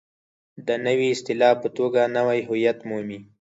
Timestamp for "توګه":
1.77-2.01